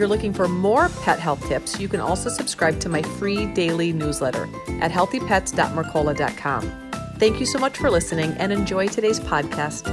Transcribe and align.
You're 0.00 0.08
looking 0.08 0.32
for 0.32 0.48
more 0.48 0.88
pet 1.02 1.18
health 1.18 1.46
tips, 1.46 1.78
you 1.78 1.86
can 1.86 2.00
also 2.00 2.30
subscribe 2.30 2.80
to 2.80 2.88
my 2.88 3.02
free 3.02 3.44
daily 3.52 3.92
newsletter 3.92 4.48
at 4.80 4.90
healthypets.mercola.com. 4.90 6.90
Thank 7.18 7.38
you 7.38 7.44
so 7.44 7.58
much 7.58 7.76
for 7.76 7.90
listening 7.90 8.32
and 8.38 8.50
enjoy 8.50 8.88
today's 8.88 9.20
podcast. 9.20 9.86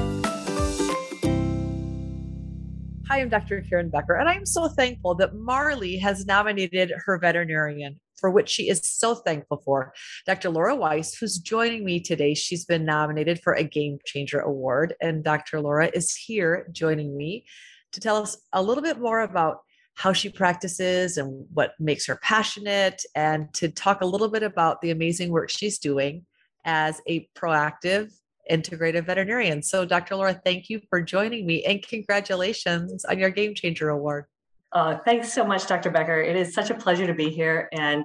Hi, 3.09 3.19
I'm 3.19 3.27
Dr. 3.27 3.65
Karen 3.67 3.89
Becker, 3.89 4.13
and 4.13 4.29
I'm 4.29 4.45
so 4.45 4.69
thankful 4.69 5.13
that 5.15 5.35
Marley 5.35 5.97
has 5.97 6.25
nominated 6.25 6.93
her 7.05 7.19
veterinarian 7.19 7.99
for 8.15 8.31
which 8.31 8.47
she 8.47 8.69
is 8.69 8.89
so 8.89 9.13
thankful 9.13 9.61
for. 9.65 9.91
Dr. 10.25 10.51
Laura 10.51 10.73
Weiss, 10.73 11.15
who's 11.15 11.37
joining 11.37 11.83
me 11.83 11.99
today, 11.99 12.33
she's 12.33 12.63
been 12.63 12.85
nominated 12.85 13.41
for 13.43 13.51
a 13.51 13.63
Game 13.65 13.97
Changer 14.05 14.39
Award. 14.39 14.95
And 15.01 15.21
Dr. 15.21 15.59
Laura 15.59 15.91
is 15.93 16.15
here 16.15 16.69
joining 16.71 17.17
me 17.17 17.43
to 17.91 17.99
tell 17.99 18.15
us 18.15 18.37
a 18.53 18.63
little 18.63 18.83
bit 18.83 18.99
more 18.99 19.19
about 19.19 19.63
how 19.97 20.13
she 20.13 20.29
practices 20.29 21.17
and 21.17 21.45
what 21.53 21.73
makes 21.79 22.05
her 22.05 22.15
passionate, 22.17 23.03
and 23.15 23.51
to 23.55 23.67
talk 23.67 24.01
a 24.01 24.05
little 24.05 24.29
bit 24.29 24.43
about 24.43 24.79
the 24.81 24.91
amazing 24.91 25.31
work 25.31 25.49
she's 25.49 25.79
doing 25.79 26.23
as 26.65 27.01
a 27.07 27.27
proactive 27.35 28.11
integrative 28.49 29.05
veterinarian. 29.05 29.63
So, 29.63 29.85
Dr. 29.85 30.15
Laura, 30.15 30.39
thank 30.45 30.69
you 30.69 30.79
for 30.89 31.01
joining 31.01 31.47
me 31.47 31.63
and 31.65 31.81
congratulations 31.85 33.05
on 33.05 33.17
your 33.17 33.31
Game 33.31 33.55
Changer 33.55 33.89
Award. 33.89 34.25
Uh, 34.71 34.97
thanks 35.03 35.33
so 35.33 35.43
much, 35.43 35.65
Dr. 35.65 35.89
Becker. 35.89 36.21
It 36.21 36.35
is 36.35 36.53
such 36.53 36.69
a 36.69 36.75
pleasure 36.75 37.07
to 37.07 37.13
be 37.15 37.29
here 37.29 37.67
and 37.73 38.03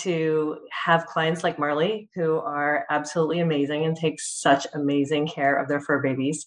to 0.00 0.58
have 0.70 1.06
clients 1.06 1.44
like 1.44 1.58
Marley 1.58 2.08
who 2.14 2.38
are 2.38 2.86
absolutely 2.88 3.40
amazing 3.40 3.84
and 3.84 3.94
take 3.94 4.18
such 4.18 4.66
amazing 4.74 5.26
care 5.26 5.56
of 5.56 5.68
their 5.68 5.80
fur 5.80 6.00
babies. 6.00 6.46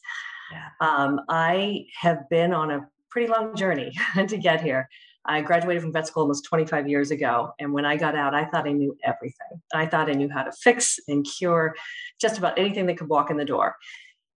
Yeah. 0.52 0.70
Um, 0.80 1.22
I 1.30 1.86
have 2.00 2.28
been 2.30 2.52
on 2.52 2.72
a 2.72 2.88
pretty 3.12 3.32
long 3.32 3.56
journey 3.56 3.92
to 4.28 4.38
get 4.38 4.62
here. 4.62 4.90
I 5.24 5.42
graduated 5.42 5.84
from 5.84 5.94
vet 5.94 6.08
school 6.08 6.22
almost 6.24 6.46
25 6.46 6.88
years 6.88 7.12
ago. 7.12 7.52
And 7.60 7.72
when 7.74 7.86
I 7.86 7.96
got 7.96 8.16
out, 8.16 8.34
I 8.34 8.46
thought 8.46 8.68
I 8.68 8.72
knew 8.72 8.98
everything. 9.04 9.62
I 9.74 9.86
thought 9.86 10.10
I 10.10 10.14
knew 10.14 10.30
how 10.30 10.44
to 10.44 10.52
fix 10.52 11.00
and 11.08 11.24
cure 11.24 11.76
just 12.20 12.40
about 12.40 12.58
anything 12.58 12.88
that 12.88 12.98
could 12.98 13.10
walk 13.10 13.30
in 13.30 13.38
the 13.38 13.46
door 13.46 13.76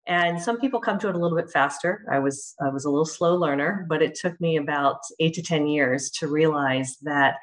and 0.08 0.42
some 0.42 0.60
people 0.60 0.80
come 0.80 1.00
to 1.00 1.10
it 1.10 1.16
a 1.16 1.18
little 1.18 1.38
bit 1.38 1.50
faster 1.50 2.06
i 2.12 2.20
was 2.20 2.56
i 2.62 2.70
was 2.70 2.86
a 2.86 2.90
little 2.90 3.06
slow 3.06 3.36
learner 3.36 3.86
but 3.90 4.02
it 4.02 4.16
took 4.16 4.40
me 4.40 4.58
about 4.58 5.00
eight 5.20 5.34
to 5.34 5.42
ten 5.42 5.68
years 5.68 6.10
to 6.12 6.28
realize 6.28 6.98
that 7.02 7.36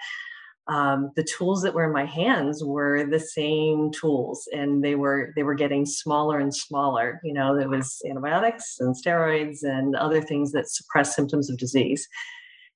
um, 0.69 1.11
the 1.17 1.25
tools 1.25 1.63
that 1.63 1.75
were 1.75 1.85
in 1.85 1.93
my 1.93 2.05
hands 2.05 2.63
were 2.63 3.05
the 3.05 3.19
same 3.19 3.91
tools 3.91 4.49
and 4.53 4.83
they 4.83 4.95
were 4.95 5.33
they 5.35 5.43
were 5.43 5.55
getting 5.55 5.85
smaller 5.85 6.39
and 6.39 6.55
smaller 6.55 7.21
you 7.25 7.33
know 7.33 7.57
there 7.57 7.69
was 7.69 8.01
antibiotics 8.09 8.77
and 8.79 8.95
steroids 8.95 9.63
and 9.63 9.97
other 9.97 10.21
things 10.21 10.53
that 10.53 10.69
suppress 10.69 11.17
symptoms 11.17 11.51
of 11.51 11.59
disease 11.59 12.07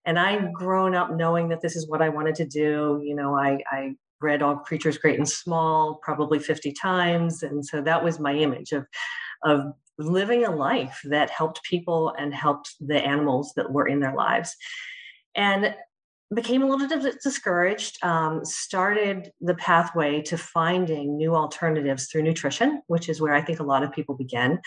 and 0.05 0.19
i'd 0.19 0.53
grown 0.53 0.97
up 0.97 1.13
knowing 1.13 1.49
that 1.49 1.61
this 1.61 1.77
is 1.77 1.89
what 1.89 2.03
i 2.03 2.09
wanted 2.09 2.35
to 2.35 2.45
do 2.45 3.01
you 3.05 3.15
know 3.15 3.37
i, 3.37 3.59
I 3.71 3.95
read 4.21 4.43
all 4.43 4.57
creatures 4.57 4.99
great 4.99 5.19
and 5.19 5.29
small 5.29 6.01
probably 6.03 6.41
50 6.41 6.73
times 6.73 7.45
and 7.45 7.65
so 7.65 7.81
that 7.83 8.03
was 8.03 8.19
my 8.19 8.35
image 8.35 8.73
of 8.73 8.85
of 9.45 9.73
living 9.99 10.45
a 10.45 10.55
life 10.55 11.01
that 11.05 11.31
helped 11.31 11.63
people 11.63 12.15
and 12.19 12.35
helped 12.35 12.75
the 12.81 13.03
animals 13.03 13.53
that 13.57 13.73
were 13.73 13.89
in 13.89 14.01
their 14.01 14.15
lives. 14.15 14.55
And 15.35 15.75
became 16.35 16.63
a 16.63 16.67
little 16.67 16.89
bit 16.89 17.21
discouraged 17.23 18.03
um, 18.05 18.45
started 18.45 19.31
the 19.41 19.55
pathway 19.55 20.21
to 20.23 20.37
finding 20.37 21.17
new 21.17 21.35
alternatives 21.35 22.07
through 22.07 22.23
nutrition 22.23 22.83
which 22.89 23.09
is 23.09 23.21
where 23.21 23.35
i 23.35 23.41
think 23.41 23.61
a 23.61 23.65
lot 23.65 23.83
of 23.83 23.93
people 23.93 24.15
begin 24.15 24.59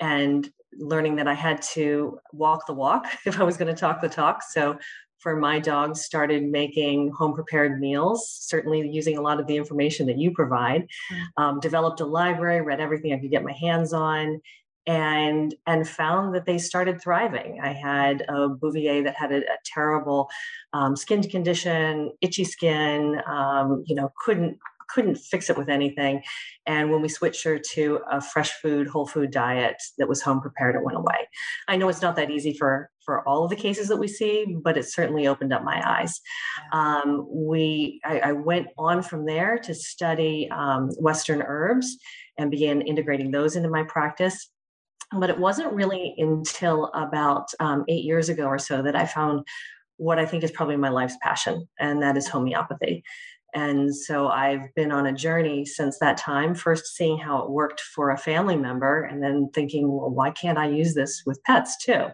and 0.00 0.50
learning 0.78 1.16
that 1.16 1.28
i 1.28 1.34
had 1.34 1.62
to 1.62 2.18
walk 2.32 2.66
the 2.66 2.74
walk 2.74 3.06
if 3.26 3.38
i 3.40 3.44
was 3.44 3.56
going 3.56 3.72
to 3.72 3.80
talk 3.80 4.00
the 4.00 4.08
talk 4.08 4.42
so 4.42 4.76
for 5.18 5.36
my 5.36 5.58
dogs 5.58 6.02
started 6.02 6.44
making 6.44 7.10
home 7.12 7.34
prepared 7.34 7.80
meals 7.80 8.38
certainly 8.42 8.86
using 8.88 9.16
a 9.16 9.22
lot 9.22 9.40
of 9.40 9.46
the 9.46 9.56
information 9.56 10.06
that 10.06 10.18
you 10.18 10.30
provide 10.32 10.86
mm. 11.12 11.42
um, 11.42 11.60
developed 11.60 12.00
a 12.00 12.04
library 12.04 12.60
read 12.60 12.80
everything 12.80 13.12
i 13.12 13.18
could 13.18 13.30
get 13.30 13.44
my 13.44 13.52
hands 13.52 13.92
on 13.92 14.40
and 14.86 15.54
and 15.66 15.88
found 15.88 16.34
that 16.34 16.46
they 16.46 16.58
started 16.58 17.00
thriving 17.00 17.60
i 17.62 17.72
had 17.72 18.24
a 18.28 18.48
bouvier 18.48 19.02
that 19.02 19.16
had 19.16 19.32
a, 19.32 19.38
a 19.38 19.56
terrible 19.64 20.28
um, 20.72 20.94
skin 20.96 21.22
condition 21.22 22.10
itchy 22.20 22.44
skin 22.44 23.20
um, 23.26 23.82
you 23.86 23.94
know 23.94 24.12
couldn't 24.24 24.58
couldn't 24.88 25.16
fix 25.16 25.50
it 25.50 25.56
with 25.56 25.68
anything. 25.68 26.22
And 26.66 26.90
when 26.90 27.02
we 27.02 27.08
switched 27.08 27.44
her 27.44 27.58
to 27.58 28.00
a 28.10 28.20
fresh 28.20 28.50
food, 28.52 28.88
whole 28.88 29.06
food 29.06 29.30
diet 29.30 29.82
that 29.98 30.08
was 30.08 30.22
home 30.22 30.40
prepared, 30.40 30.74
it 30.74 30.82
went 30.82 30.96
away. 30.96 31.28
I 31.68 31.76
know 31.76 31.88
it's 31.88 32.02
not 32.02 32.16
that 32.16 32.30
easy 32.30 32.54
for 32.54 32.90
for 33.04 33.26
all 33.28 33.44
of 33.44 33.50
the 33.50 33.56
cases 33.56 33.86
that 33.88 33.98
we 33.98 34.08
see, 34.08 34.56
but 34.64 34.76
it 34.76 34.84
certainly 34.84 35.28
opened 35.28 35.52
up 35.52 35.62
my 35.62 35.80
eyes. 35.86 36.20
Um, 36.72 37.26
we 37.30 38.00
I, 38.04 38.18
I, 38.18 38.32
went 38.32 38.66
on 38.76 39.00
from 39.00 39.26
there 39.26 39.58
to 39.58 39.74
study 39.74 40.48
um, 40.50 40.88
Western 40.98 41.40
herbs 41.40 41.98
and 42.36 42.50
began 42.50 42.80
integrating 42.80 43.30
those 43.30 43.54
into 43.54 43.68
my 43.68 43.84
practice. 43.84 44.50
But 45.12 45.30
it 45.30 45.38
wasn't 45.38 45.72
really 45.72 46.14
until 46.18 46.86
about 46.94 47.48
um, 47.60 47.84
eight 47.88 48.04
years 48.04 48.28
ago 48.28 48.46
or 48.46 48.58
so 48.58 48.82
that 48.82 48.96
I 48.96 49.06
found 49.06 49.46
what 49.98 50.18
I 50.18 50.26
think 50.26 50.44
is 50.44 50.50
probably 50.50 50.76
my 50.76 50.88
life's 50.88 51.16
passion, 51.22 51.68
and 51.78 52.02
that 52.02 52.16
is 52.16 52.28
homeopathy. 52.28 53.02
And 53.54 53.94
so 53.94 54.28
I've 54.28 54.74
been 54.74 54.92
on 54.92 55.06
a 55.06 55.14
journey 55.14 55.64
since 55.64 55.98
that 56.00 56.18
time, 56.18 56.54
first 56.54 56.94
seeing 56.94 57.16
how 57.16 57.38
it 57.38 57.50
worked 57.50 57.80
for 57.80 58.10
a 58.10 58.18
family 58.18 58.56
member, 58.56 59.04
and 59.04 59.22
then 59.22 59.48
thinking, 59.54 59.88
well, 59.88 60.10
why 60.10 60.30
can't 60.30 60.58
I 60.58 60.68
use 60.68 60.94
this 60.94 61.22
with 61.24 61.42
pets 61.44 61.82
too? 61.82 62.08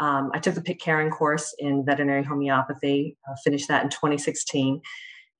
Um, 0.00 0.30
I 0.34 0.40
took 0.40 0.54
the 0.54 0.62
Pitcairn 0.62 1.10
course 1.10 1.54
in 1.58 1.84
veterinary 1.84 2.24
homeopathy, 2.24 3.16
uh, 3.28 3.36
finished 3.44 3.68
that 3.68 3.84
in 3.84 3.90
2016. 3.90 4.80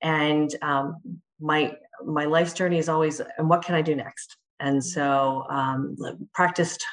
And 0.02 0.54
um, 0.62 0.96
my 1.40 1.76
my 2.04 2.24
life's 2.24 2.52
journey 2.52 2.78
is 2.78 2.88
always, 2.88 3.20
and 3.38 3.48
what 3.48 3.64
can 3.64 3.74
I 3.74 3.82
do 3.82 3.94
next? 3.96 4.36
And 4.62 4.78
mm-hmm. 4.78 4.88
so 4.88 5.44
um, 5.50 5.96
practiced 6.32 6.84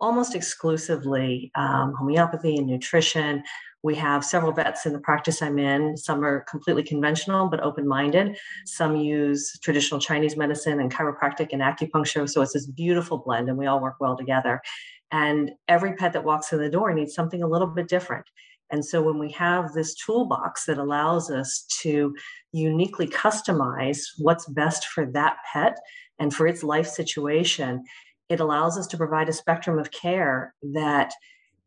almost 0.00 0.34
exclusively 0.34 1.50
um, 1.54 1.94
homeopathy 1.94 2.56
and 2.56 2.66
nutrition 2.66 3.42
we 3.86 3.94
have 3.94 4.24
several 4.24 4.50
vets 4.50 4.84
in 4.84 4.92
the 4.92 4.98
practice 4.98 5.40
I'm 5.40 5.60
in. 5.60 5.96
Some 5.96 6.24
are 6.24 6.40
completely 6.50 6.82
conventional 6.82 7.46
but 7.46 7.60
open 7.60 7.86
minded. 7.86 8.36
Some 8.64 8.96
use 8.96 9.56
traditional 9.60 10.00
Chinese 10.00 10.36
medicine 10.36 10.80
and 10.80 10.92
chiropractic 10.92 11.50
and 11.52 11.62
acupuncture. 11.62 12.28
So 12.28 12.42
it's 12.42 12.54
this 12.54 12.66
beautiful 12.66 13.18
blend, 13.18 13.48
and 13.48 13.56
we 13.56 13.66
all 13.66 13.80
work 13.80 13.94
well 14.00 14.16
together. 14.16 14.60
And 15.12 15.52
every 15.68 15.94
pet 15.94 16.12
that 16.14 16.24
walks 16.24 16.52
in 16.52 16.58
the 16.58 16.68
door 16.68 16.92
needs 16.92 17.14
something 17.14 17.44
a 17.44 17.46
little 17.46 17.68
bit 17.68 17.86
different. 17.86 18.26
And 18.70 18.84
so 18.84 19.02
when 19.02 19.18
we 19.18 19.30
have 19.32 19.72
this 19.72 19.94
toolbox 19.94 20.66
that 20.66 20.78
allows 20.78 21.30
us 21.30 21.64
to 21.82 22.14
uniquely 22.52 23.06
customize 23.06 24.00
what's 24.18 24.46
best 24.46 24.86
for 24.86 25.06
that 25.12 25.36
pet 25.52 25.78
and 26.18 26.34
for 26.34 26.46
its 26.46 26.62
life 26.62 26.86
situation, 26.86 27.84
it 28.28 28.40
allows 28.40 28.76
us 28.76 28.86
to 28.88 28.96
provide 28.96 29.28
a 29.28 29.32
spectrum 29.32 29.78
of 29.78 29.90
care 29.90 30.54
that 30.62 31.12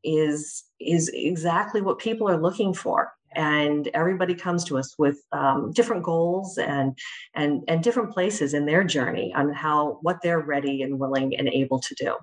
is 0.03 0.63
is 0.79 1.09
exactly 1.13 1.81
what 1.81 1.99
people 1.99 2.29
are 2.29 2.41
looking 2.41 2.73
for. 2.73 3.11
And 3.35 3.87
everybody 3.93 4.33
comes 4.33 4.63
to 4.65 4.77
us 4.77 4.97
with 4.97 5.21
um, 5.31 5.71
different 5.71 6.03
goals 6.03 6.57
and 6.57 6.97
and 7.35 7.63
and 7.67 7.83
different 7.83 8.11
places 8.11 8.53
in 8.53 8.65
their 8.65 8.83
journey 8.83 9.33
on 9.35 9.53
how 9.53 9.99
what 10.01 10.17
they're 10.23 10.39
ready 10.39 10.81
and 10.81 10.99
willing 10.99 11.37
and 11.37 11.47
able 11.47 11.79
to 11.79 11.95
do. 11.95 12.15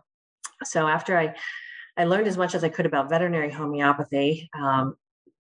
So 0.65 0.87
after 0.89 1.19
i 1.19 1.35
i 1.97 2.05
learned 2.05 2.27
as 2.27 2.37
much 2.37 2.55
as 2.55 2.65
i 2.65 2.69
could 2.69 2.87
about 2.87 3.09
veterinary 3.09 3.51
homeopathy 3.51 4.49
um, 4.59 4.97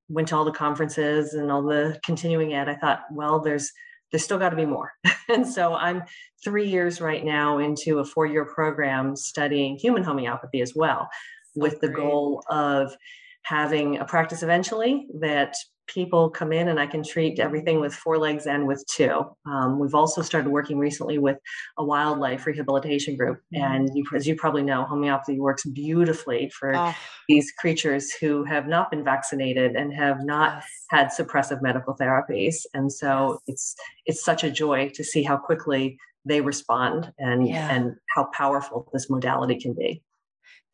went 0.08 0.28
to 0.28 0.36
all 0.36 0.44
the 0.44 0.52
conferences 0.52 1.34
and 1.34 1.50
all 1.50 1.62
the 1.62 1.98
continuing 2.04 2.54
ed. 2.54 2.68
I 2.68 2.74
thought 2.76 3.04
well 3.10 3.40
there's 3.40 3.72
there's 4.12 4.22
still 4.22 4.38
got 4.38 4.50
to 4.50 4.56
be 4.56 4.66
more. 4.66 4.92
And 5.28 5.44
so 5.44 5.74
i'm 5.74 6.04
three 6.44 6.68
years 6.68 7.00
right 7.00 7.24
now 7.24 7.58
into 7.58 7.98
a 7.98 8.04
four 8.04 8.26
year 8.26 8.44
program 8.44 9.16
studying 9.16 9.76
human 9.76 10.04
homeopathy 10.04 10.60
as 10.60 10.72
well 10.76 11.08
with 11.56 11.80
the 11.80 11.88
goal 11.88 12.44
of 12.48 12.96
having 13.42 13.98
a 13.98 14.04
practice 14.04 14.44
eventually 14.44 15.08
that 15.18 15.56
people 15.86 16.30
come 16.30 16.52
in 16.52 16.68
and 16.68 16.78
I 16.78 16.86
can 16.86 17.02
treat 17.02 17.38
everything 17.38 17.80
with 17.80 17.94
four 17.94 18.18
legs 18.18 18.46
and 18.46 18.66
with 18.66 18.84
two. 18.86 19.24
Um, 19.46 19.78
we've 19.78 19.94
also 19.94 20.22
started 20.22 20.50
working 20.50 20.78
recently 20.78 21.18
with 21.18 21.38
a 21.78 21.84
wildlife 21.84 22.46
rehabilitation 22.46 23.16
group. 23.16 23.40
Mm-hmm. 23.54 23.64
And 23.64 23.90
you, 23.94 24.04
as 24.14 24.26
you 24.26 24.36
probably 24.36 24.62
know, 24.62 24.84
homeopathy 24.84 25.38
works 25.38 25.64
beautifully 25.64 26.50
for 26.50 26.74
oh. 26.74 26.94
these 27.28 27.52
creatures 27.52 28.12
who 28.12 28.44
have 28.44 28.66
not 28.66 28.90
been 28.90 29.04
vaccinated 29.04 29.76
and 29.76 29.92
have 29.92 30.24
not 30.24 30.62
had 30.90 31.08
suppressive 31.08 31.62
medical 31.62 31.94
therapies. 31.94 32.66
And 32.74 32.92
so 32.92 33.40
it's 33.46 33.74
it's 34.06 34.24
such 34.24 34.44
a 34.44 34.50
joy 34.50 34.90
to 34.94 35.04
see 35.04 35.22
how 35.22 35.36
quickly 35.36 35.98
they 36.24 36.40
respond 36.40 37.12
and 37.18 37.46
yeah. 37.46 37.70
and 37.70 37.94
how 38.14 38.28
powerful 38.34 38.88
this 38.92 39.08
modality 39.08 39.58
can 39.60 39.74
be 39.74 40.02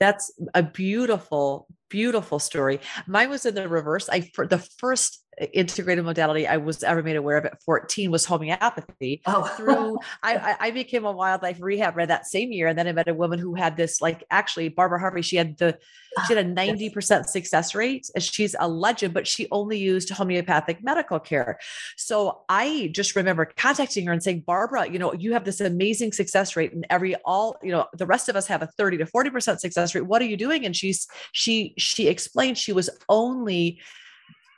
that's 0.03 0.33
a 0.55 0.63
beautiful 0.63 1.69
beautiful 1.89 2.39
story. 2.39 2.81
Mine 3.07 3.31
was 3.31 3.47
in 3.47 3.55
the 3.55 3.69
reverse. 3.69 4.09
I 4.09 4.23
for 4.35 4.47
the 4.47 4.59
first 4.59 5.22
integrated 5.53 6.05
modality 6.05 6.47
I 6.47 6.59
was 6.59 6.83
ever 6.83 7.03
made 7.03 7.17
aware 7.17 7.39
of 7.39 7.45
at 7.45 7.63
14 7.63 8.11
was 8.11 8.25
homeopathy. 8.25 9.23
Oh. 9.27 9.45
through 9.57 9.99
I, 10.23 10.57
I 10.61 10.71
became 10.71 11.05
a 11.05 11.13
wildlife 11.13 11.59
rehab 11.61 11.97
read 11.97 12.11
that 12.11 12.27
same 12.27 12.53
year, 12.53 12.69
and 12.69 12.79
then 12.79 12.87
I 12.87 12.93
met 12.93 13.09
a 13.09 13.15
woman 13.15 13.39
who 13.39 13.55
had 13.55 13.77
this 13.77 14.01
like 14.01 14.25
actually 14.31 14.69
Barbara 14.69 15.01
Harvey. 15.01 15.23
She 15.23 15.37
had 15.37 15.59
the 15.59 15.79
she 16.27 16.35
had 16.35 16.47
a 16.47 16.51
ah, 16.51 16.55
90% 16.55 17.27
success 17.27 17.75
rate. 17.75 18.11
And 18.15 18.23
she's 18.23 18.55
a 18.59 18.69
legend, 18.69 19.15
but 19.15 19.27
she 19.27 19.49
only 19.51 19.79
used 19.79 20.11
homeopathic 20.11 20.83
medical 20.83 21.19
care. 21.19 21.59
So 21.97 22.43
I 22.49 22.91
just 22.93 23.17
remember 23.17 23.47
contacting 23.47 24.07
her 24.07 24.13
and 24.13 24.23
saying, 24.23 24.45
Barbara, 24.47 24.91
you 24.91 24.99
know, 24.99 25.15
you 25.15 25.33
have 25.33 25.45
this 25.45 25.61
amazing 25.61 26.13
success 26.13 26.55
rate, 26.55 26.73
and 26.73 26.87
every 26.91 27.15
all 27.25 27.57
you 27.63 27.73
know 27.73 27.87
the 27.95 28.07
rest 28.07 28.29
of 28.29 28.37
us 28.37 28.47
have 28.47 28.63
a 28.63 28.67
30 28.67 28.99
to 28.99 29.07
40% 29.07 29.59
success 29.59 29.95
rate. 29.95 30.07
What 30.07 30.23
are 30.23 30.27
you 30.27 30.37
doing? 30.37 30.67
And 30.67 30.77
she's 30.77 31.07
she 31.33 31.75
she 31.79 32.09
explained 32.09 32.59
she 32.59 32.73
was 32.73 32.91
only 33.09 33.81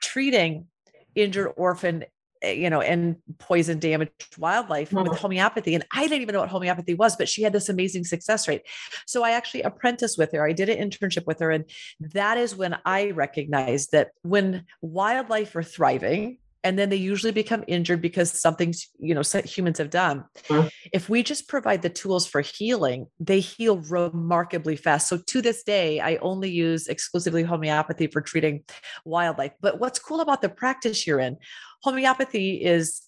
treating 0.05 0.67
injured 1.15 1.53
orphan 1.57 2.05
eh, 2.43 2.53
you 2.53 2.69
know 2.69 2.81
and 2.81 3.17
poison 3.39 3.79
damaged 3.79 4.37
wildlife 4.39 4.91
mm-hmm. 4.91 5.09
with 5.09 5.19
homeopathy. 5.19 5.75
And 5.75 5.85
i 5.93 6.03
didn't 6.03 6.23
even 6.23 6.35
know 6.35 6.41
what 6.41 6.49
homeopathy 6.49 6.95
was 6.95 7.17
but 7.17 7.29
she 7.29 7.43
had 7.43 7.53
this 7.53 7.69
amazing 7.69 8.05
success 8.05 8.47
rate. 8.49 8.63
So 9.07 9.23
i 9.23 9.31
actually 9.31 9.63
apprenticed 9.63 10.19
with 10.19 10.33
her. 10.33 10.47
I 10.47 10.53
did 10.53 10.69
an 10.69 10.79
internship 10.79 11.27
with 11.27 11.41
her. 11.41 11.51
And 11.51 11.65
that 12.01 12.37
is 12.39 12.55
when 12.55 12.77
i 12.85 13.11
recognized 13.11 13.93
that 13.93 14.11
when 14.23 14.65
wildlife 14.83 15.57
are 15.57 15.63
thriving 15.63 16.39
and 16.65 16.79
then 16.79 16.89
they 16.89 16.97
usually 16.97 17.31
become 17.31 17.63
injured 17.69 18.01
because 18.01 18.33
something's 18.33 18.89
you 18.99 19.15
know 19.15 19.23
humans 19.45 19.79
have 19.79 19.91
done. 19.91 20.25
Mm-hmm. 20.49 20.69
if 20.93 21.09
we 21.09 21.23
just 21.23 21.49
provide 21.49 21.83
the 21.83 21.91
tools 21.91 22.27
for 22.27 22.41
healing 22.41 23.07
they 23.21 23.41
heal 23.41 23.77
remarkably 23.79 24.77
fast. 24.77 25.09
So 25.09 25.19
to 25.19 25.43
this 25.43 25.63
day 25.63 26.01
i 26.01 26.17
only 26.17 26.51
use 26.51 26.89
exclusively 26.89 27.43
homeopathy 27.43 28.09
for 28.09 28.21
treating 28.21 28.65
wildlife. 29.05 29.53
But 29.61 29.79
what's 29.79 29.99
cool 29.99 30.21
about 30.21 30.43
the 30.43 30.49
practice 30.49 31.07
you're 31.07 31.21
in 31.21 31.37
homeopathy 31.83 32.65
is 32.65 33.03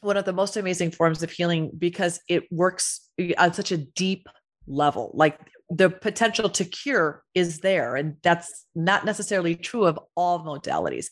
one 0.00 0.16
of 0.16 0.24
the 0.24 0.32
most 0.32 0.56
amazing 0.56 0.90
forms 0.90 1.22
of 1.22 1.30
healing 1.30 1.70
because 1.78 2.20
it 2.28 2.50
works 2.50 3.08
on 3.38 3.52
such 3.52 3.70
a 3.70 3.76
deep 3.76 4.26
level. 4.66 5.12
Like 5.14 5.38
the 5.70 5.90
potential 5.90 6.48
to 6.50 6.64
cure 6.64 7.22
is 7.34 7.60
there 7.60 7.96
and 7.96 8.16
that's 8.22 8.66
not 8.74 9.04
necessarily 9.04 9.54
true 9.54 9.86
of 9.86 9.98
all 10.16 10.44
modalities 10.44 11.06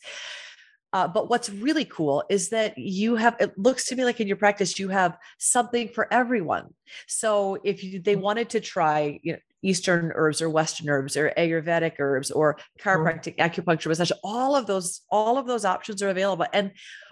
uh, 0.93 1.07
but 1.07 1.29
what's 1.29 1.49
really 1.49 1.85
cool 1.85 2.23
is 2.29 2.49
that 2.49 2.77
you 2.77 3.15
have, 3.15 3.35
it 3.39 3.57
looks 3.57 3.85
to 3.85 3.95
me 3.95 4.03
like 4.03 4.19
in 4.19 4.27
your 4.27 4.37
practice, 4.37 4.77
you 4.77 4.89
have 4.89 5.17
something 5.37 5.87
for 5.87 6.11
everyone. 6.11 6.73
So 7.07 7.57
if 7.63 7.83
you, 7.83 7.99
they 8.01 8.15
mm. 8.15 8.21
wanted 8.21 8.49
to 8.49 8.59
try, 8.59 9.19
you 9.23 9.33
know, 9.33 9.39
Eastern 9.63 10.11
herbs 10.15 10.41
or 10.41 10.49
Western 10.49 10.89
herbs 10.89 11.15
or 11.15 11.31
Ayurvedic 11.37 11.93
herbs 11.99 12.31
or 12.31 12.55
mm. 12.55 12.83
chiropractic 12.83 13.37
acupuncture 13.37 13.87
massage, 13.87 14.11
all 14.23 14.55
of 14.55 14.67
those, 14.67 15.01
all 15.09 15.37
of 15.37 15.47
those 15.47 15.65
options 15.65 16.01
are 16.01 16.09
available. 16.09 16.45
And 16.51 16.71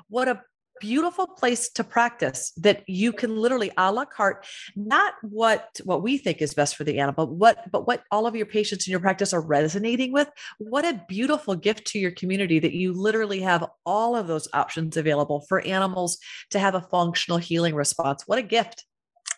what 0.10 0.28
a 0.28 0.42
beautiful 0.80 1.28
place 1.28 1.70
to 1.70 1.84
practice 1.84 2.52
that 2.58 2.84
you 2.88 3.12
can 3.14 3.36
literally 3.36 3.72
a 3.78 3.92
la 3.92 4.06
carte 4.06 4.46
not 4.76 5.14
what 5.22 5.80
what 5.84 6.02
we 6.02 6.18
think 6.18 6.42
is 6.42 6.54
best 6.54 6.76
for 6.76 6.84
the 6.84 7.00
animal 7.00 7.26
but 7.26 7.34
what 7.34 7.72
but 7.72 7.88
what 7.88 8.04
all 8.12 8.26
of 8.26 8.36
your 8.36 8.46
patients 8.46 8.88
in 8.88 8.92
your 8.92 9.00
practice 9.00 9.34
are 9.34 9.42
resonating 9.42 10.12
with. 10.12 10.30
What 10.58 10.86
a 10.86 11.04
beautiful 11.08 11.56
gift 11.56 11.86
to 11.88 12.00
your 12.00 12.12
community 12.12 12.60
that 12.60 12.74
you 12.74 12.94
literally 12.94 13.42
have 13.42 13.66
all 13.86 14.16
of 14.16 14.28
those 14.28 14.48
options 14.54 14.98
available 14.98 15.46
for 15.50 15.62
animals 15.62 16.18
to 16.52 16.60
have 16.60 16.76
a 16.76 16.82
functional 16.82 17.38
healing 17.38 17.76
response. 17.76 18.24
What 18.26 18.40
a 18.40 18.44
gift. 18.44 18.86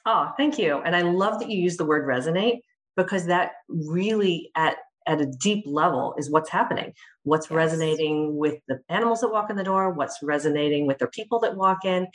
Oh 0.05 0.31
thank 0.37 0.57
you. 0.57 0.81
And 0.85 0.95
i 0.95 1.01
love 1.01 1.39
that 1.39 1.49
you 1.49 1.61
use 1.61 1.77
the 1.77 1.85
word 1.85 2.07
resonate 2.07 2.61
because 2.95 3.25
that 3.27 3.51
really 3.69 4.51
at 4.55 4.77
at 5.11 5.21
a 5.21 5.25
deep 5.25 5.65
level 5.67 6.15
is 6.17 6.31
what's 6.31 6.49
happening. 6.49 6.93
What's 7.23 7.49
yes. 7.49 7.55
resonating 7.55 8.37
with 8.37 8.55
the 8.69 8.79
animals 8.87 9.19
that 9.21 9.31
walk 9.31 9.49
in 9.49 9.57
the 9.57 9.63
door 9.63 9.91
what's 9.91 10.19
resonating 10.23 10.87
with 10.87 10.99
the 10.99 11.07
people 11.07 11.39
that 11.41 11.57
walk 11.57 11.83
in. 11.83 12.07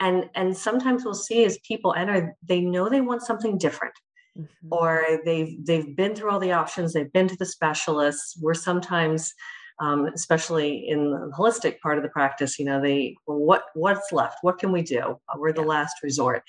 And 0.00 0.30
and 0.34 0.56
sometimes 0.56 1.04
we'll 1.04 1.14
see 1.14 1.44
as 1.44 1.58
people 1.58 1.94
enter 1.94 2.34
they 2.42 2.60
know 2.60 2.88
they 2.88 3.02
want 3.02 3.22
something 3.22 3.58
different. 3.58 3.94
Mm-hmm. 4.38 4.68
or 4.70 5.04
they've 5.24 5.66
they've 5.66 5.96
been 5.96 6.14
through 6.14 6.30
all 6.30 6.38
the 6.38 6.52
options. 6.52 6.92
They've 6.92 7.12
been 7.12 7.26
to 7.26 7.36
the 7.36 7.46
specialists. 7.46 8.38
We're 8.40 8.54
sometimes 8.54 9.34
um, 9.80 10.06
especially 10.06 10.88
in 10.88 11.10
the 11.10 11.32
holistic 11.36 11.80
part 11.80 11.98
of 11.98 12.04
the 12.04 12.10
practice 12.10 12.58
you 12.58 12.64
know 12.64 12.80
they 12.80 13.16
well, 13.26 13.38
what 13.38 13.64
what's 13.74 14.12
left? 14.12 14.38
What 14.42 14.58
can 14.58 14.70
we 14.70 14.82
do? 14.82 15.18
We're 15.36 15.52
the 15.52 15.62
last 15.62 15.96
resort 16.04 16.44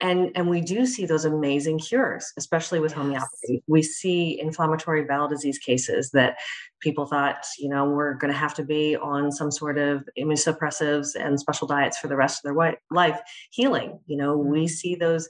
and 0.00 0.30
and 0.34 0.48
we 0.48 0.60
do 0.60 0.86
see 0.86 1.06
those 1.06 1.24
amazing 1.24 1.78
cures 1.78 2.32
especially 2.36 2.80
with 2.80 2.92
yes. 2.92 2.98
homeopathy 2.98 3.62
we 3.66 3.82
see 3.82 4.40
inflammatory 4.40 5.04
bowel 5.04 5.28
disease 5.28 5.58
cases 5.58 6.10
that 6.10 6.38
people 6.80 7.06
thought 7.06 7.44
you 7.58 7.68
know 7.68 7.84
we're 7.84 8.14
going 8.14 8.32
to 8.32 8.38
have 8.38 8.54
to 8.54 8.64
be 8.64 8.96
on 8.96 9.32
some 9.32 9.50
sort 9.50 9.78
of 9.78 10.04
immunosuppressives 10.18 11.14
and 11.18 11.38
special 11.40 11.66
diets 11.66 11.98
for 11.98 12.08
the 12.08 12.16
rest 12.16 12.44
of 12.44 12.54
their 12.54 12.78
life 12.90 13.20
healing 13.50 13.98
you 14.06 14.16
know 14.16 14.36
we 14.36 14.60
mm-hmm. 14.60 14.66
see 14.66 14.94
those 14.94 15.28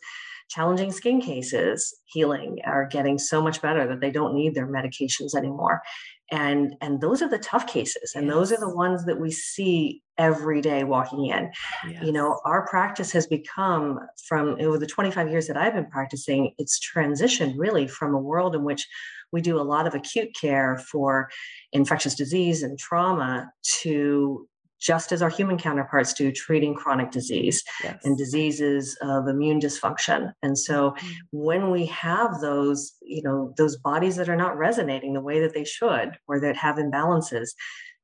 challenging 0.48 0.90
skin 0.90 1.20
cases 1.20 1.94
healing 2.06 2.58
are 2.64 2.86
getting 2.86 3.18
so 3.18 3.42
much 3.42 3.60
better 3.60 3.86
that 3.86 4.00
they 4.00 4.10
don't 4.10 4.34
need 4.34 4.54
their 4.54 4.66
medications 4.66 5.34
anymore 5.34 5.82
and 6.30 6.74
and 6.80 7.00
those 7.00 7.22
are 7.22 7.28
the 7.28 7.38
tough 7.38 7.66
cases 7.66 8.12
and 8.14 8.26
yes. 8.26 8.34
those 8.34 8.52
are 8.52 8.60
the 8.60 8.74
ones 8.74 9.04
that 9.06 9.18
we 9.18 9.30
see 9.30 10.02
every 10.18 10.60
day 10.60 10.84
walking 10.84 11.26
in 11.26 11.50
yes. 11.88 12.02
you 12.02 12.12
know 12.12 12.40
our 12.44 12.66
practice 12.66 13.10
has 13.12 13.26
become 13.26 13.98
from 14.26 14.56
over 14.60 14.78
the 14.78 14.86
25 14.86 15.30
years 15.30 15.46
that 15.46 15.56
i've 15.56 15.74
been 15.74 15.86
practicing 15.86 16.52
it's 16.58 16.78
transitioned 16.78 17.54
really 17.56 17.86
from 17.86 18.14
a 18.14 18.18
world 18.18 18.54
in 18.54 18.64
which 18.64 18.86
we 19.32 19.40
do 19.40 19.60
a 19.60 19.62
lot 19.62 19.86
of 19.86 19.94
acute 19.94 20.34
care 20.38 20.78
for 20.90 21.28
infectious 21.72 22.14
disease 22.14 22.62
and 22.62 22.78
trauma 22.78 23.50
to 23.80 24.46
just 24.80 25.12
as 25.12 25.22
our 25.22 25.28
human 25.28 25.58
counterparts 25.58 26.12
do, 26.12 26.30
treating 26.32 26.74
chronic 26.74 27.10
disease 27.10 27.62
yes. 27.82 27.98
and 28.04 28.16
diseases 28.16 28.96
of 29.02 29.26
immune 29.28 29.60
dysfunction. 29.60 30.32
And 30.42 30.58
so 30.58 30.90
mm-hmm. 30.92 31.08
when 31.32 31.70
we 31.70 31.86
have 31.86 32.40
those, 32.40 32.92
you 33.02 33.22
know, 33.22 33.52
those 33.56 33.76
bodies 33.76 34.16
that 34.16 34.28
are 34.28 34.36
not 34.36 34.56
resonating 34.56 35.14
the 35.14 35.20
way 35.20 35.40
that 35.40 35.54
they 35.54 35.64
should 35.64 36.12
or 36.26 36.40
that 36.40 36.56
have 36.56 36.76
imbalances, 36.76 37.48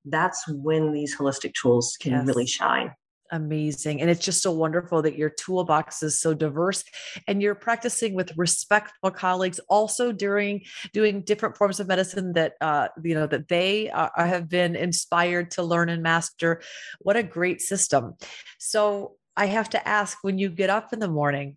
that's 0.04 0.44
when 0.48 0.92
these 0.92 1.16
holistic 1.16 1.52
tools 1.60 1.96
can 2.00 2.12
yes. 2.12 2.26
really 2.26 2.46
shine 2.46 2.90
amazing 3.30 4.00
and 4.00 4.10
it's 4.10 4.24
just 4.24 4.42
so 4.42 4.52
wonderful 4.52 5.02
that 5.02 5.16
your 5.16 5.30
toolbox 5.30 6.02
is 6.02 6.20
so 6.20 6.34
diverse 6.34 6.84
and 7.26 7.40
you're 7.40 7.54
practicing 7.54 8.14
with 8.14 8.36
respectful 8.36 9.10
colleagues 9.10 9.58
also 9.68 10.12
during 10.12 10.62
doing 10.92 11.22
different 11.22 11.56
forms 11.56 11.80
of 11.80 11.88
medicine 11.88 12.32
that 12.34 12.54
uh, 12.60 12.88
you 13.02 13.14
know 13.14 13.26
that 13.26 13.48
they 13.48 13.90
uh, 13.90 14.08
have 14.16 14.48
been 14.48 14.76
inspired 14.76 15.50
to 15.50 15.62
learn 15.62 15.88
and 15.88 16.02
master. 16.02 16.60
What 17.00 17.16
a 17.16 17.22
great 17.22 17.60
system. 17.60 18.14
So 18.58 19.16
i 19.36 19.46
have 19.46 19.68
to 19.68 19.88
ask 19.88 20.18
when 20.22 20.38
you 20.38 20.48
get 20.48 20.70
up 20.70 20.92
in 20.92 21.00
the 21.00 21.08
morning 21.08 21.56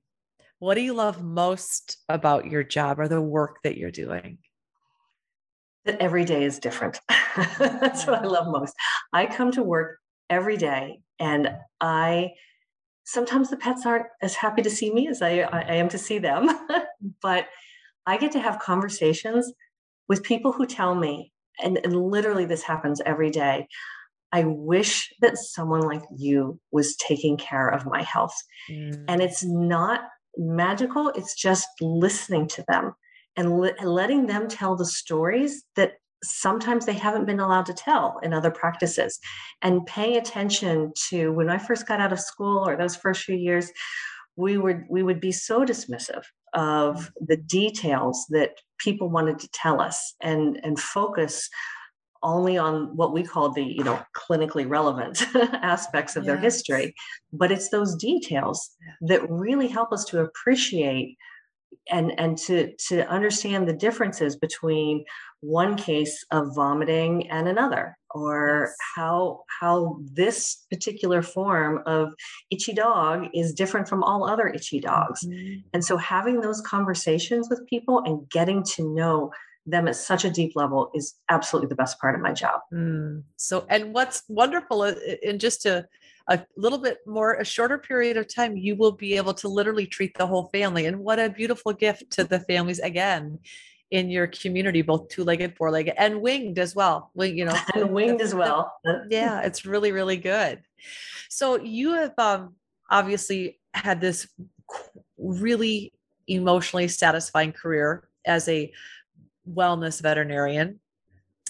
what 0.60 0.74
do 0.74 0.82
you 0.82 0.94
love 0.94 1.24
most 1.24 1.98
about 2.10 2.48
your 2.48 2.64
job 2.64 3.00
or 3.00 3.08
the 3.08 3.22
work 3.22 3.60
that 3.64 3.78
you're 3.78 3.92
doing? 3.92 4.40
That 5.86 6.02
every 6.02 6.26
day 6.26 6.44
is 6.44 6.60
different. 6.60 7.00
That's 7.60 8.08
what 8.08 8.24
i 8.24 8.26
love 8.26 8.48
most. 8.48 8.74
I 9.14 9.28
come 9.28 9.52
to 9.52 9.64
work 9.64 10.00
every 10.30 10.58
day 10.58 11.02
and 11.20 11.50
I 11.82 12.32
sometimes 13.08 13.50
the 13.50 13.58
pets 13.58 13.86
aren't 13.86 14.08
as 14.22 14.36
happy 14.36 14.62
to 14.62 14.70
see 14.70 14.94
me 14.94 15.08
as 15.08 15.22
I, 15.22 15.40
I 15.40 15.76
am 15.76 15.88
to 15.90 15.98
see 15.98 16.20
them, 16.20 16.50
but 17.22 17.48
I 18.06 18.18
get 18.18 18.34
to 18.34 18.40
have 18.40 18.60
conversations 18.60 19.52
with 20.10 20.24
people 20.24 20.52
who 20.52 20.66
tell 20.66 20.94
me, 20.94 21.32
and, 21.64 21.80
and 21.84 21.96
literally 21.96 22.46
this 22.46 22.64
happens 22.64 23.02
every 23.06 23.30
day. 23.30 23.68
I 24.34 24.44
wish 24.44 25.10
that 25.22 25.38
someone 25.38 25.82
like 25.82 26.04
you 26.18 26.60
was 26.72 26.98
taking 26.98 27.38
care 27.38 27.70
of 27.70 27.86
my 27.86 28.04
health. 28.04 28.36
Mm. 28.70 29.06
And 29.08 29.22
it's 29.22 29.44
not 29.44 30.02
magical, 30.36 31.10
it's 31.16 31.34
just 31.34 31.68
listening 31.80 32.48
to 32.50 32.66
them 32.68 32.94
and 33.38 33.58
le- 33.58 33.74
letting 33.84 34.28
them 34.28 34.50
tell 34.50 34.76
the 34.76 34.86
stories 34.86 35.64
that 35.76 35.94
sometimes 36.24 36.86
they 36.86 36.94
haven't 36.94 37.26
been 37.26 37.40
allowed 37.40 37.66
to 37.68 37.74
tell 37.74 38.20
in 38.24 38.34
other 38.34 38.52
practices. 38.52 39.20
And 39.62 39.86
paying 39.86 40.18
attention 40.18 40.92
to 41.10 41.32
when 41.32 41.50
i 41.50 41.58
first 41.58 41.88
got 41.88 42.00
out 42.00 42.14
of 42.14 42.20
school 42.20 42.68
or 42.68 42.76
those 42.76 42.96
first 42.96 43.24
few 43.24 43.36
years 43.36 43.72
we 44.38 44.58
would 44.58 44.86
we 44.90 45.04
would 45.04 45.20
be 45.20 45.32
so 45.32 45.66
dismissive 45.66 46.24
of 46.54 47.12
the 47.20 47.38
details 47.38 48.26
that 48.30 48.52
people 48.78 49.10
wanted 49.10 49.40
to 49.40 49.50
tell 49.50 49.82
us 49.82 50.14
and 50.22 50.60
and 50.64 50.80
focus 50.80 51.50
only 52.24 52.58
on 52.58 52.96
what 52.96 53.14
we 53.14 53.24
call 53.24 53.52
the 53.52 53.64
you 53.64 53.84
know 53.84 54.00
clinically 54.16 54.68
relevant 54.68 55.24
aspects 55.36 56.16
of 56.16 56.24
yes. 56.24 56.28
their 56.28 56.38
history. 56.38 56.96
But 57.34 57.52
it's 57.52 57.70
those 57.70 57.96
details 57.96 58.70
that 59.02 59.30
really 59.30 59.68
help 59.68 59.92
us 59.92 60.06
to 60.06 60.22
appreciate 60.22 61.18
and 61.90 62.18
and 62.20 62.38
to 62.38 62.74
to 62.76 63.08
understand 63.08 63.68
the 63.68 63.74
differences 63.74 64.36
between 64.36 65.04
one 65.42 65.76
case 65.76 66.26
of 66.32 66.56
vomiting 66.56 67.30
and 67.30 67.48
another 67.48 67.98
or 68.12 68.66
yes. 68.68 68.76
how 68.96 69.44
how 69.60 70.00
this 70.14 70.66
particular 70.72 71.22
form 71.22 71.82
of 71.86 72.10
itchy 72.50 72.74
dog 72.74 73.28
is 73.34 73.54
different 73.54 73.88
from 73.88 74.04
all 74.04 74.28
other 74.28 74.48
itchy 74.48 74.80
dogs 74.80 75.26
mm-hmm. 75.26 75.60
and 75.74 75.84
so 75.84 75.96
having 75.98 76.42
those 76.42 76.62
conversations 76.62 77.48
with 77.50 77.66
people 77.68 78.02
and 78.06 78.28
getting 78.30 78.64
to 78.64 78.94
know 78.94 79.32
them 79.68 79.88
at 79.88 79.96
such 79.96 80.24
a 80.24 80.30
deep 80.30 80.54
level 80.56 80.90
is 80.96 81.16
absolutely 81.30 81.68
the 81.68 81.76
best 81.76 82.00
part 82.00 82.16
of 82.16 82.22
my 82.22 82.32
job. 82.32 82.62
Mm. 82.74 83.24
So, 83.36 83.66
and 83.70 83.94
what's 83.94 84.24
wonderful 84.30 84.84
in 84.84 85.40
just 85.40 85.66
a, 85.66 85.86
a 86.30 86.46
little 86.58 86.78
bit 86.78 87.00
more, 87.06 87.36
a 87.36 87.46
shorter 87.46 87.78
period 87.78 88.18
of 88.18 88.34
time, 88.34 88.58
you 88.58 88.76
will 88.76 88.92
be 88.92 89.16
able 89.16 89.34
to 89.36 89.48
literally 89.48 89.86
treat 89.86 90.18
the 90.18 90.28
whole 90.28 90.50
family. 90.54 90.86
And 90.86 91.00
what 91.00 91.20
a 91.20 91.30
beautiful 91.30 91.74
gift 91.74 92.12
to 92.12 92.24
the 92.24 92.40
families 92.42 92.80
again 92.80 93.40
in 93.92 94.10
your 94.10 94.28
community, 94.28 94.82
both 94.82 95.08
two-legged, 95.08 95.56
four-legged, 95.56 95.94
and 95.98 96.22
winged 96.22 96.60
as 96.60 96.76
well. 96.76 97.12
You 97.16 97.46
know, 97.46 97.58
and 97.76 97.94
winged 97.94 98.22
as 98.22 98.36
well. 98.36 98.74
yeah, 99.10 99.42
it's 99.42 99.66
really, 99.66 99.92
really 99.92 100.18
good. 100.18 100.62
So 101.30 101.60
you 101.60 101.94
have 101.94 102.14
um, 102.18 102.56
obviously 102.90 103.60
had 103.74 104.02
this 104.02 104.28
really 105.18 105.94
emotionally 106.28 106.88
satisfying 106.88 107.54
career 107.54 108.08
as 108.26 108.48
a 108.50 108.72
wellness 109.50 110.02
veterinarian, 110.02 110.80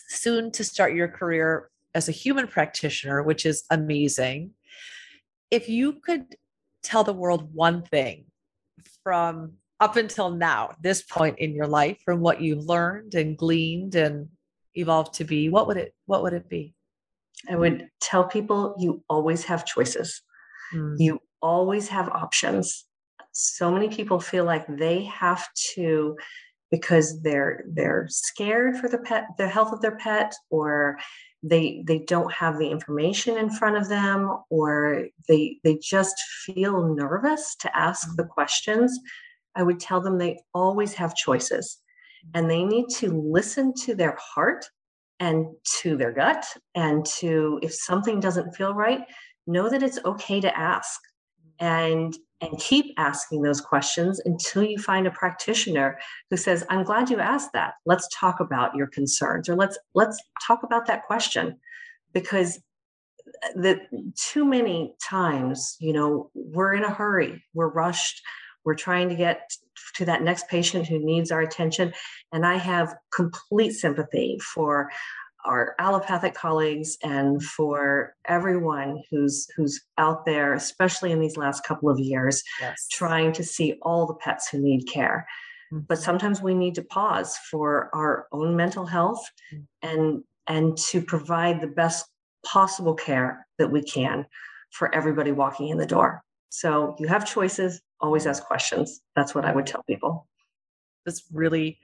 soon 0.07 0.51
to 0.51 0.63
start 0.63 0.93
your 0.93 1.07
career 1.07 1.69
as 1.96 2.07
a 2.07 2.12
human 2.12 2.48
practitioner, 2.48 3.24
which 3.24 3.46
is 3.46 3.63
amazing. 3.72 4.51
If 5.51 5.70
you 5.70 5.94
could 5.94 6.36
tell 6.84 7.04
the 7.04 7.13
world 7.13 7.54
one 7.54 7.84
thing 7.84 8.25
from 9.04 9.54
up 9.80 9.96
until 9.96 10.30
now, 10.32 10.72
this 10.82 11.01
point 11.04 11.39
in 11.39 11.54
your 11.54 11.68
life, 11.68 12.00
from 12.04 12.20
what 12.20 12.42
you've 12.42 12.66
learned 12.66 13.13
and 13.13 13.38
gleaned 13.38 13.96
and 13.96 14.30
evolved 14.75 15.16
to 15.16 15.24
be, 15.24 15.50
what 15.50 15.68
would 15.68 15.77
it 15.77 15.94
what 16.06 16.24
would 16.24 16.34
it 16.34 16.50
be? 16.50 16.74
I 17.50 17.56
would 17.56 17.89
tell 18.01 18.24
people 18.24 18.75
you 18.80 19.04
always 19.10 19.44
have 19.46 19.66
choices. 19.66 20.22
Mm. 20.74 20.96
You 20.98 21.20
always 21.42 21.88
have 21.89 22.10
options. 22.10 22.86
So 23.32 23.72
many 23.72 23.89
people 23.89 24.20
feel 24.20 24.44
like 24.44 24.66
they 24.68 25.04
have 25.04 25.48
to 25.75 26.18
because 26.72 27.22
they're 27.22 27.63
they're 27.72 28.08
scared 28.10 28.77
for 28.77 28.89
the 28.89 28.98
pet 28.98 29.25
the 29.38 29.48
health 29.48 29.72
of 29.72 29.82
their 29.82 29.96
pet 29.98 30.34
or 30.50 30.98
they 31.48 31.84
they 31.86 32.00
don't 32.00 32.32
have 32.32 32.58
the 32.58 32.70
information 32.70 33.38
in 33.38 33.50
front 33.50 33.77
of 33.77 33.89
them 33.89 34.39
or 34.50 35.08
they 35.27 35.60
they 35.63 35.77
just 35.77 36.20
feel 36.46 36.94
nervous 36.94 37.56
to 37.56 37.77
ask 37.77 38.16
the 38.16 38.24
mm-hmm. 38.24 38.32
questions 38.32 39.00
i 39.56 39.63
would 39.63 39.80
tell 39.80 40.01
them 40.01 40.18
they 40.18 40.39
always 40.54 40.94
have 40.94 41.16
choices 41.16 41.80
and 42.34 42.50
they 42.50 42.63
need 42.63 42.88
to 42.89 43.12
listen 43.12 43.74
to 43.74 43.96
their 43.96 44.18
heart 44.20 44.66
and 45.20 45.46
to 45.80 45.98
their 45.98 46.12
gut 46.12 46.46
and 46.75 47.06
to 47.06 47.60
if 47.62 47.74
something 47.74 48.20
doesn't 48.20 48.56
feel 48.56 48.74
right 48.74 49.01
know 49.48 49.70
that 49.70 49.82
it's 49.82 50.00
okay 50.06 50.39
to 50.42 50.58
ask. 50.58 51.00
And 51.60 52.16
and 52.41 52.60
keep 52.60 52.94
asking 52.98 53.41
those 53.41 53.62
questions 53.62 54.22
until 54.25 54.63
you 54.63 54.77
find 54.77 55.08
a 55.08 55.12
practitioner 55.12 55.98
who 56.29 56.38
says 56.38 56.65
i'm 56.70 56.84
glad 56.84 57.10
you 57.10 57.20
asked 57.20 57.53
that. 57.53 57.75
Let's 57.86 58.08
talk 58.13 58.39
about 58.39 58.75
your 58.75 58.88
concerns 58.88 59.50
or 59.50 59.56
let's 59.56 59.77
let's 59.96 60.22
talk 60.46 60.63
about 60.63 60.86
that 60.88 61.03
question. 61.03 61.58
Because 62.13 62.60
uh, 63.27 63.50
the 63.56 63.79
too 64.15 64.46
many 64.46 64.96
times 65.03 65.75
you 65.79 65.94
know 65.94 66.29
we're 66.34 66.74
in 66.74 66.84
a 66.84 66.94
hurry 66.94 67.44
we're 67.53 67.67
rushed 67.67 68.22
we're 68.63 68.74
trying 68.74 69.10
to 69.10 69.15
get 69.15 69.51
to 69.96 70.06
that 70.06 70.22
next 70.22 70.48
patient 70.48 70.88
who 70.88 70.98
needs 70.98 71.29
our 71.29 71.41
attention 71.41 71.94
and 72.32 72.46
i 72.46 72.56
have 72.56 72.96
complete 73.13 73.72
sympathy 73.72 74.39
for 74.53 74.89
our 75.48 75.75
allopathic 75.80 76.34
colleagues 76.34 76.98
and 77.04 77.42
for 77.42 78.16
everyone 78.25 79.01
who's 79.10 79.48
who's 79.56 79.82
out 79.98 80.25
there 80.25 80.54
especially 80.54 81.12
in 81.12 81.20
these 81.20 81.38
last 81.38 81.63
couple 81.63 81.89
of 81.89 82.00
years 82.00 82.44
yes. 82.62 82.88
trying 82.92 83.32
to 83.32 83.44
see 83.44 83.75
all 83.82 84.06
the 84.06 84.13
pets 84.16 84.50
who 84.50 84.60
need 84.60 84.86
care 84.86 85.25
mm-hmm. 85.74 85.84
but 85.88 85.98
sometimes 85.98 86.42
we 86.42 86.54
need 86.54 86.75
to 86.75 86.84
pause 86.84 87.38
for 87.50 87.89
our 87.94 88.27
own 88.32 88.56
mental 88.56 88.86
health 88.86 89.24
mm-hmm. 89.54 89.89
and 89.89 90.24
and 90.48 90.77
to 90.77 91.01
provide 91.01 91.62
the 91.62 91.68
best 91.68 92.06
possible 92.46 92.94
care 92.94 93.46
that 93.58 93.72
we 93.72 93.82
can 93.82 94.25
for 94.72 94.94
everybody 94.94 95.32
walking 95.32 95.70
in 95.70 95.77
the 95.77 95.86
door 95.86 96.22
so 96.50 96.96
you 97.00 97.08
have 97.08 97.25
choices 97.25 97.82
always 98.01 98.27
ask 98.27 98.44
questions 98.44 99.01
that's 99.16 99.34
what 99.34 99.46
i 99.46 99.51
would 99.54 99.66
tell 99.66 99.84
people 99.84 100.27
that's 101.06 101.24
really 101.32 101.80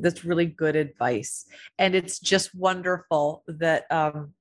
that's 0.00 0.24
really 0.24 0.46
good 0.46 0.76
advice 0.76 1.46
and 1.78 1.94
it's 1.94 2.18
just 2.18 2.54
wonderful 2.54 3.42
that 3.46 3.90
um, 3.90 4.32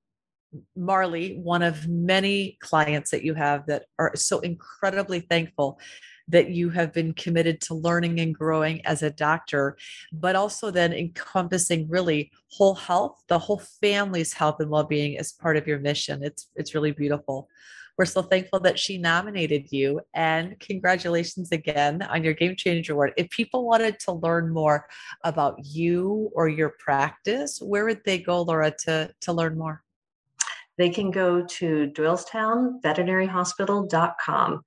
marley 0.75 1.37
one 1.37 1.61
of 1.61 1.87
many 1.87 2.57
clients 2.61 3.11
that 3.11 3.23
you 3.23 3.33
have 3.33 3.65
that 3.65 3.85
are 3.99 4.15
so 4.15 4.39
incredibly 4.39 5.19
thankful 5.19 5.79
that 6.27 6.49
you 6.49 6.69
have 6.69 6.93
been 6.93 7.13
committed 7.13 7.61
to 7.61 7.73
learning 7.73 8.19
and 8.19 8.35
growing 8.35 8.85
as 8.85 9.01
a 9.01 9.09
doctor, 9.09 9.77
but 10.11 10.35
also 10.35 10.71
then 10.71 10.91
encompassing 10.91 11.87
really 11.89 12.31
whole 12.51 12.75
health, 12.75 13.23
the 13.27 13.39
whole 13.39 13.61
family's 13.81 14.33
health 14.33 14.59
and 14.59 14.69
well-being 14.69 15.17
as 15.17 15.31
part 15.31 15.57
of 15.57 15.67
your 15.67 15.79
mission. 15.79 16.23
It's 16.23 16.49
it's 16.55 16.75
really 16.75 16.91
beautiful. 16.91 17.49
We're 17.97 18.05
so 18.05 18.21
thankful 18.21 18.59
that 18.59 18.77
she 18.77 18.99
nominated 18.99 19.71
you. 19.71 20.01
And 20.13 20.59
congratulations 20.59 21.51
again 21.51 22.03
on 22.03 22.23
your 22.23 22.33
Game 22.33 22.55
Changer 22.55 22.93
Award. 22.93 23.13
If 23.17 23.31
people 23.31 23.65
wanted 23.65 23.99
to 24.01 24.11
learn 24.11 24.53
more 24.53 24.85
about 25.23 25.57
you 25.63 26.29
or 26.33 26.47
your 26.47 26.75
practice, 26.77 27.59
where 27.59 27.85
would 27.85 28.03
they 28.05 28.19
go, 28.19 28.43
Laura, 28.43 28.71
to, 28.85 29.09
to 29.21 29.33
learn 29.33 29.57
more? 29.57 29.81
They 30.77 30.89
can 30.89 31.09
go 31.09 31.43
to 31.43 31.91
doylestownveterinaryhospital.com 31.95 34.63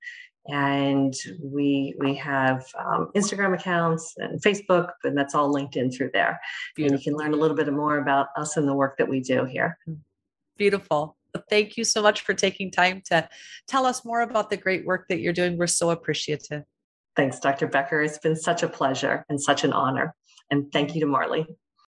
and 0.47 1.13
we 1.43 1.93
we 1.99 2.15
have 2.15 2.65
um, 2.79 3.09
instagram 3.15 3.53
accounts 3.53 4.15
and 4.17 4.41
facebook 4.41 4.89
and 5.03 5.15
that's 5.15 5.35
all 5.35 5.51
linked 5.51 5.75
in 5.75 5.91
through 5.91 6.09
there 6.13 6.41
Beautiful. 6.75 6.95
and 6.95 6.99
you 6.99 7.11
can 7.11 7.15
learn 7.15 7.35
a 7.35 7.37
little 7.37 7.55
bit 7.55 7.71
more 7.71 7.99
about 7.99 8.29
us 8.35 8.57
and 8.57 8.67
the 8.67 8.73
work 8.73 8.97
that 8.97 9.07
we 9.07 9.19
do 9.19 9.45
here 9.45 9.77
Beautiful 10.57 11.15
thank 11.49 11.77
you 11.77 11.83
so 11.83 12.01
much 12.01 12.21
for 12.21 12.33
taking 12.33 12.71
time 12.71 13.01
to 13.05 13.27
tell 13.67 13.85
us 13.85 14.05
more 14.05 14.21
about 14.21 14.49
the 14.49 14.57
great 14.57 14.85
work 14.85 15.07
that 15.09 15.19
you're 15.19 15.33
doing. 15.33 15.57
We're 15.57 15.67
so 15.67 15.89
appreciative. 15.89 16.63
Thanks, 17.15 17.39
Dr. 17.39 17.67
Becker. 17.67 18.01
It's 18.01 18.17
been 18.17 18.35
such 18.35 18.63
a 18.63 18.67
pleasure 18.67 19.25
and 19.29 19.41
such 19.41 19.63
an 19.63 19.73
honor. 19.73 20.15
And 20.49 20.71
thank 20.71 20.95
you 20.95 21.01
to 21.01 21.07
Marley. 21.07 21.45